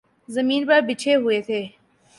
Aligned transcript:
زمین 0.29 0.61
پر 0.67 0.79
بچھے 0.87 1.15
ہوئے 1.15 1.41
تھے۔ 1.41 1.61